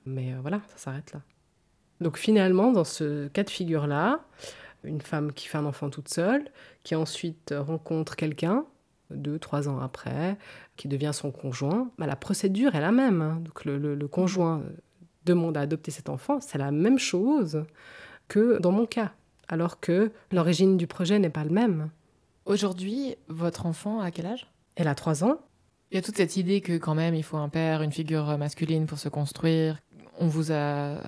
[0.05, 1.21] Mais euh, voilà, ça s'arrête là.
[1.99, 4.21] Donc finalement, dans ce cas de figure-là,
[4.83, 6.49] une femme qui fait un enfant toute seule,
[6.83, 8.65] qui ensuite rencontre quelqu'un,
[9.11, 10.37] deux, trois ans après,
[10.77, 13.21] qui devient son conjoint, bah, la procédure est la même.
[13.21, 13.41] Hein.
[13.43, 14.63] Donc le, le conjoint
[15.25, 17.63] demande à adopter cet enfant, c'est la même chose
[18.27, 19.11] que dans mon cas
[19.51, 21.91] alors que l'origine du projet n'est pas le même.
[22.45, 24.47] Aujourd'hui, votre enfant a quel âge?
[24.75, 25.37] Elle a trois ans.
[25.91, 28.37] Il y a toute cette idée que quand même il faut un père, une figure
[28.37, 29.77] masculine pour se construire.
[30.19, 31.01] On vous a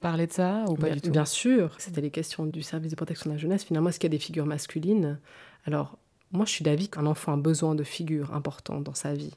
[0.00, 1.10] parlé de ça ou pas bien, du tout?
[1.10, 3.64] Bien sûr, c'était les questions du service de protection de la jeunesse.
[3.64, 5.18] Finalement, est-ce qu'il y a des figures masculines?
[5.66, 5.98] Alors,
[6.32, 9.34] moi, je suis d'avis qu'un enfant a besoin de figures importantes dans sa vie,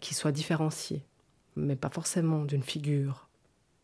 [0.00, 1.04] qui soient différenciées,
[1.56, 3.27] mais pas forcément d'une figure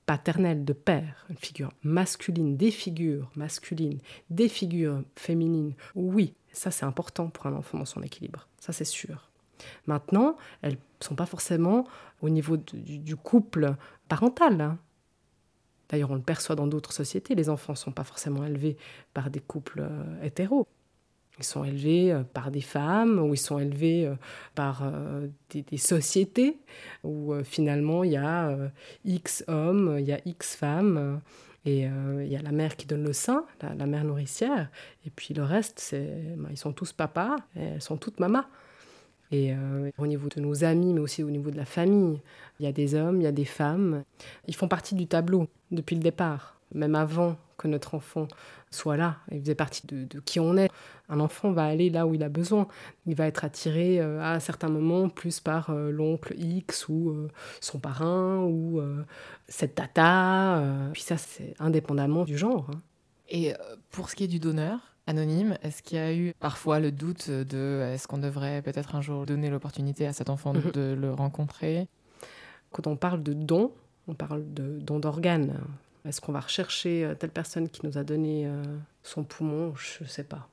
[0.06, 6.84] paternelle de père, une figure masculine, des figures masculines, des figures féminines, oui, ça c'est
[6.84, 9.30] important pour un enfant dans son équilibre, ça c'est sûr.
[9.86, 11.86] Maintenant, elles ne sont pas forcément
[12.22, 13.76] au niveau du, couple
[14.08, 14.60] parental.
[14.60, 14.78] Hein.
[15.88, 18.76] D'ailleurs, on le perçoit dans d'autres sociétés, les enfants ne sont pas forcément élevés
[19.12, 20.66] par des couples euh, hétéros.
[21.38, 24.14] Ils sont élevés euh, par des femmes ou ils sont élevés euh,
[24.54, 26.58] par euh, des, sociétés
[27.02, 28.56] où finalement il y a
[29.04, 31.20] X hommes, il y a X femmes
[31.64, 34.68] et il y a la mère qui donne le sein, la, mère nourricière,
[35.06, 38.46] et puis le reste, c'est, ben, ils sont tous papas, et elles sont toutes mamas.
[39.32, 39.54] Et
[39.96, 42.20] au niveau de nos amis, mais aussi au niveau de la famille,
[42.60, 44.04] il y a des hommes, il y a des femmes.
[44.46, 48.28] Ils font partie du tableau depuis le départ, même avant que notre enfant
[48.74, 49.16] soit là.
[49.30, 50.70] Il faisait partie de, qui on est.
[51.08, 52.66] Un enfant va aller là où il a besoin.
[53.06, 57.28] Il va être attiré euh, à certains moments plus par euh, l'oncle X ou euh,
[57.60, 58.80] son parrain ou
[59.48, 60.62] cette tata.
[60.92, 62.68] Puis ça, c'est indépendamment du genre.
[62.70, 62.80] Hein.
[63.28, 63.54] Et
[63.90, 67.30] pour ce qui est du donneur, anonyme, est-ce qu'il y a eu parfois le doute
[67.30, 70.72] de est-ce qu'on devrait peut-être un jour donner l'opportunité à cet enfant mhm.
[70.72, 71.88] de le rencontrer?
[72.70, 73.72] Quand on parle de don,
[74.08, 75.60] on parle de don d'organes.
[76.04, 78.62] Est-ce qu'on va rechercher euh, telle personne qui nous a donné euh,
[79.02, 79.74] son poumon?
[79.76, 80.48] Je ne sais pas.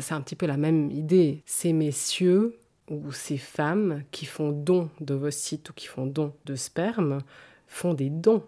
[0.00, 1.42] c'est un petit peu la même idée.
[1.44, 2.58] Ces messieurs
[2.90, 7.18] ou ces femmes qui font don d'ovocytes ou qui font don de sperme
[7.66, 8.44] font des dons.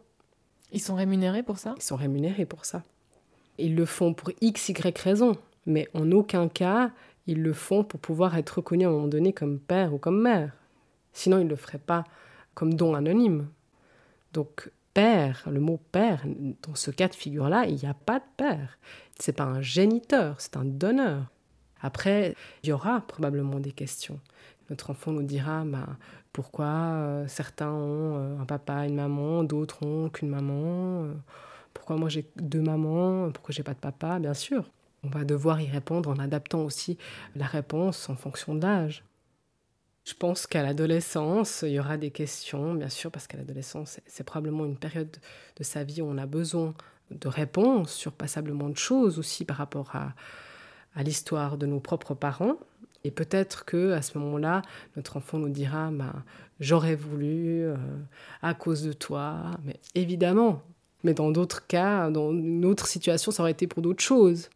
[0.73, 1.75] Ils sont rémunérés pour ça?
[1.77, 2.83] Ils sont rémunérés pour ça.
[3.59, 6.93] Ils le font pour x, y raison, mais en aucun cas,
[7.27, 10.21] ils le font pour pouvoir être reconnus à un moment donné comme père ou comme
[10.21, 10.53] mère.
[11.13, 12.05] Sinon, ils ne le feraient pas
[12.55, 13.49] comme don anonyme.
[14.33, 16.25] Donc, père, le mot père,
[16.63, 18.79] dans ce cas de figure-là, il n'y a pas de père.
[19.19, 21.27] C'est pas un géniteur, c'est un donneur.
[21.81, 24.21] Après, il y aura probablement des questions.
[24.71, 25.87] Notre enfant nous dira bah,
[26.33, 31.05] pourquoi euh, certains ont euh, un papa une maman, d'autres ont qu'une maman.
[31.05, 31.15] Euh,
[31.73, 34.71] pourquoi moi j'ai deux mamans, pourquoi j'ai pas de papa, bien sûr.
[35.05, 36.99] On va devoir y répondre en adaptant aussi
[37.37, 39.05] la réponse en fonction de l'âge.
[40.09, 44.25] Je pense qu'à l'adolescence, il y aura des questions, bien sûr, parce qu'à l'adolescence, c'est
[44.25, 45.15] probablement une période
[45.57, 46.73] de sa vie où on a besoin
[47.11, 50.15] de réponses sur passablement de choses aussi par rapport à,
[51.03, 52.57] l'histoire de nos propres parents.
[53.05, 54.63] Et peut-être que à ce moment-là,
[54.97, 56.15] notre enfant nous dira bah,
[56.59, 57.77] J'aurais voulu euh,
[58.41, 59.43] à cause de toi.
[59.63, 60.63] Mais évidemment,
[61.05, 64.49] mais dans d'autres cas, dans une autre situation, ça aurait été pour d'autres choses.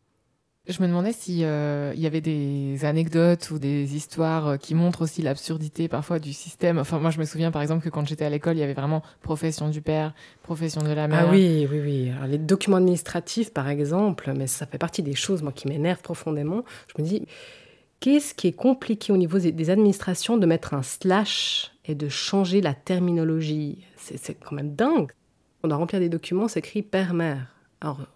[0.69, 5.03] Je me demandais s'il euh, y avait des anecdotes ou des histoires euh, qui montrent
[5.03, 6.79] aussi l'absurdité parfois du système.
[6.79, 8.73] Enfin, moi, je me souviens par exemple que quand j'étais à l'école, il y avait
[8.73, 11.27] vraiment profession du père, profession de la mère.
[11.27, 12.13] Ah oui, oui, oui.
[12.29, 16.63] les documents administratifs, par exemple, mais ça fait partie des choses, moi, qui m'énervent profondément.
[16.97, 17.27] Je me dis,
[17.99, 22.61] qu'est-ce qui est compliqué au niveau des administrations de mettre un slash et de changer
[22.61, 23.85] la terminologie?
[23.97, 25.11] C'est quand même dingue.
[25.65, 27.49] On doit remplir des documents, c'est écrit père-mère.
[27.81, 28.07] Alors,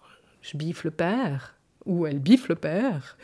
[0.41, 1.56] je biffe le père
[1.87, 3.17] où elle biffe le père,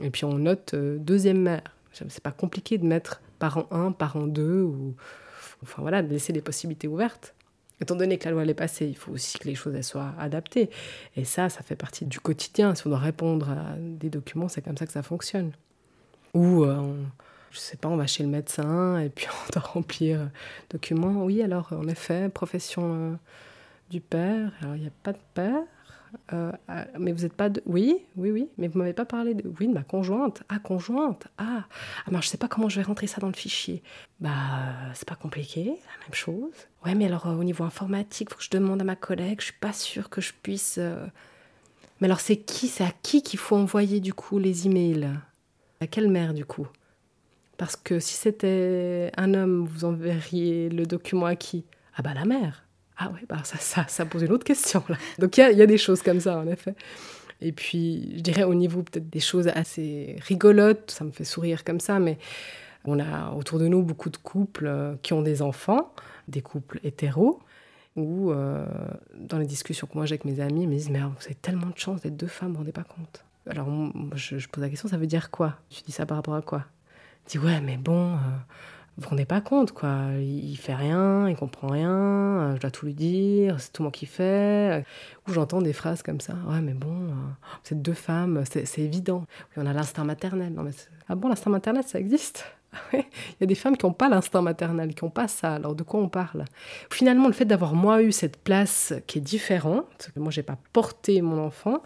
[0.00, 1.62] et puis on note euh, deuxième mère.
[1.92, 4.94] C'est pas compliqué de mettre parent 1, parent 2, ou
[5.62, 7.34] enfin voilà, de laisser des possibilités ouvertes.
[7.80, 10.70] Étant donné que la loi est passée, il faut aussi que les choses soient adaptées.
[11.16, 12.74] Et ça, ça fait partie du quotidien.
[12.74, 15.52] Si on doit répondre à des documents, c'est comme ça que ça fonctionne.
[16.34, 16.96] Ou, euh, on,
[17.50, 20.30] je sais pas, on va chez le médecin et puis on doit remplir
[20.68, 21.24] documents.
[21.24, 23.14] Oui, alors en effet, profession euh,
[23.90, 24.52] du père.
[24.60, 25.62] Alors il n'y a pas de père.
[26.32, 26.52] Euh,
[26.98, 27.62] mais vous n'êtes pas de...
[27.66, 29.52] Oui, oui, oui, mais vous m'avez pas parlé de...
[29.60, 30.42] Oui, de ma conjointe.
[30.48, 31.28] Ah, conjointe.
[31.38, 31.64] Ah,
[32.06, 33.82] ah mais je sais pas comment je vais rentrer ça dans le fichier.
[34.20, 34.30] Bah,
[34.94, 36.52] c'est pas compliqué, la même chose.
[36.84, 39.40] Ouais, mais alors au niveau informatique, faut que je demande à ma collègue.
[39.40, 40.78] Je suis pas sûre que je puisse...
[42.00, 45.10] Mais alors c'est qui C'est à qui qu'il faut envoyer du coup les emails?
[45.80, 46.66] À quelle mère du coup?
[47.58, 51.66] Parce que si c'était un homme, vous enverriez le document à qui?
[51.94, 52.64] Ah bah la mère.
[53.02, 54.96] Ah ouais, bah ça, ça, ça pose une autre question là.
[55.18, 56.74] Donc il y, y a, des choses comme ça en effet.
[57.40, 61.64] Et puis je dirais au niveau peut-être des choses assez rigolotes, ça me fait sourire
[61.64, 62.18] comme ça, mais
[62.84, 65.92] on a autour de nous beaucoup de couples qui ont des enfants,
[66.28, 67.40] des couples hétéros
[67.96, 68.66] où, euh,
[69.16, 71.34] dans les discussions que moi j'ai avec mes amis, ils me disent Mais vous avez
[71.34, 73.24] tellement de chance d'être deux femmes, vous vous rendez pas compte?
[73.48, 73.68] Alors,
[74.14, 75.56] je, pose la question Ça veut dire quoi?
[75.70, 76.64] Je dis ça par rapport à quoi?
[77.26, 78.18] Je dis Ouais, mais bon, euh,
[79.00, 80.10] vous rendez pas compte, quoi.
[80.18, 83.90] Il, fait rien, il comprend rien, euh, je dois tout lui dire, c'est tout moi
[83.90, 84.84] qui fais.
[85.26, 87.12] Ou j'entends des phrases comme ça Ouais, mais bon, euh,
[87.64, 89.24] vous êtes deux femmes, c'est évident.
[89.56, 90.52] Oui, on a l'instinct maternel.
[90.52, 90.72] Non, mais
[91.08, 92.44] ah bon, l'instinct maternel, ça existe?
[92.92, 93.02] Il
[93.40, 95.54] y a des femmes qui n'ont pas l'instinct maternel, qui n'ont pas ça.
[95.54, 96.44] Alors de quoi on parle?
[96.90, 101.22] Finalement, le fait d'avoir moi eu cette place qui est différente, moi j'ai pas porté
[101.22, 101.82] mon enfant,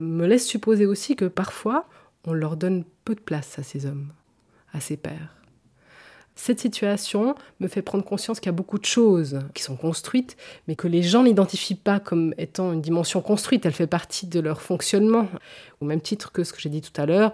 [0.00, 1.86] me laisse supposer aussi que parfois
[2.24, 4.12] on leur donne peu de place à ces hommes,
[4.72, 5.36] à ces pères.
[6.38, 10.36] Cette situation me fait prendre conscience qu'il y a beaucoup de choses qui sont construites,
[10.68, 13.64] mais que les gens n'identifient pas comme étant une dimension construite.
[13.64, 15.28] Elle fait partie de leur fonctionnement.
[15.80, 17.32] Au même titre que ce que j'ai dit tout à l'heure,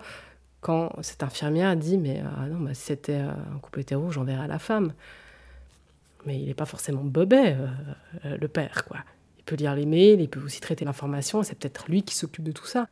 [0.60, 4.60] quand cette infirmière dit Mais ah non, si c'était un couple hétéro, j'enverrais à la
[4.60, 4.92] femme.
[6.24, 7.56] Mais il n'est pas forcément bobet,
[8.24, 8.98] euh, le père, quoi.
[9.38, 12.44] Il peut lire les mails, il peut aussi traiter l'information, c'est peut-être lui qui s'occupe
[12.44, 12.86] de tout ça.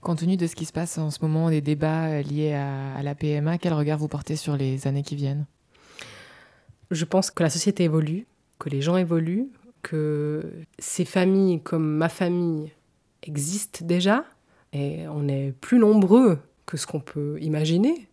[0.00, 3.02] Compte tenu de ce qui se passe en ce moment, des débats liés à, à
[3.02, 5.46] la PMA, quel regard vous portez sur les années qui viennent?
[6.90, 8.26] Je pense que la société évolue,
[8.58, 9.48] que les gens évoluent,
[9.82, 12.72] que ces familles comme ma famille
[13.22, 14.24] existent déjà,
[14.72, 18.08] et on est plus nombreux que ce qu'on peut imaginer.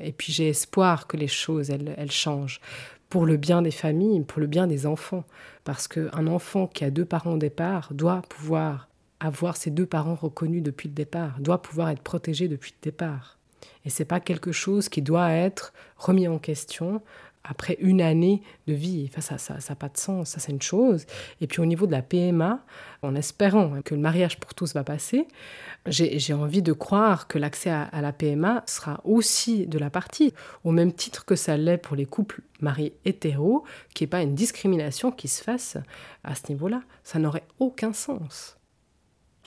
[0.00, 2.60] Et puis j'ai espoir que les choses, elles, elles, changent
[3.08, 5.24] pour le bien des familles, pour le bien des enfants.
[5.64, 8.87] Parce qu'un enfant qui a deux parents au départ doit pouvoir
[9.20, 13.38] avoir ses deux parents reconnus depuis le départ, doit pouvoir être protégé depuis le départ.
[13.84, 17.00] Et c'est pas quelque chose qui doit être remis en question
[17.44, 19.08] après une année de vie.
[19.10, 21.06] Enfin, ça n'a ça, ça pas de sens, ça c'est une chose.
[21.40, 22.62] Et puis au niveau de la PMA,
[23.02, 25.26] en espérant que le mariage pour tous va passer,
[25.86, 30.34] j'ai envie de croire que l'accès à, à, la PMA sera aussi de la partie,
[30.64, 34.22] au même titre que ça l'est pour les couples mariés hétéros, qu'il n'y ait pas
[34.22, 35.78] une discrimination qui se fasse
[36.24, 36.82] à ce niveau-là.
[37.04, 38.57] Ça n'aurait aucun sens.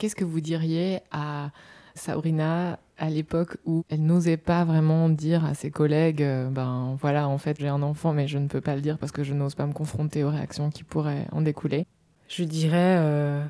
[0.01, 1.51] Qu'est-ce que vous diriez à
[1.93, 7.27] Sabrina à l'époque où elle n'osait pas vraiment dire à ses collègues euh, ben voilà
[7.27, 9.35] en fait j'ai un enfant mais je ne peux pas le dire parce que je
[9.35, 11.85] n'ose pas me confronter aux réactions qui pourraient en découler?
[12.29, 13.45] Je dirais euh,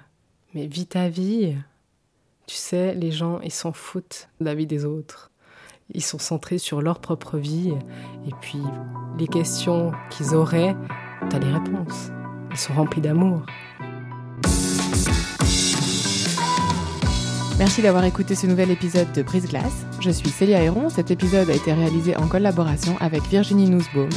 [0.53, 1.55] mais vis ta vie.
[2.47, 5.31] Tu sais les gens ils s'en foutent de la vie des autres.
[5.93, 7.71] Ils sont centrés sur leur propre vie.
[8.27, 8.59] Et puis
[9.17, 10.75] les questions qu'ils auraient
[11.29, 12.11] tu as les réponses.
[12.51, 13.45] Ils sont remplis d'amour
[17.57, 19.85] Merci d'avoir écouté ce nouvel épisode de Brise Glace.
[19.99, 20.89] Je suis Célia Héron.
[20.89, 24.09] Cet épisode a été réalisé en collaboration avec Virginie Nussbaum.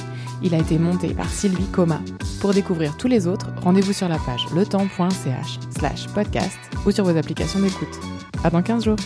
[0.42, 2.00] Il a été monté par Sylvie Coma.
[2.40, 7.16] Pour découvrir tous les autres, rendez-vous sur la page letemps.ch slash podcast ou sur vos
[7.16, 8.00] applications d'écoute.
[8.42, 8.96] À dans 15 jours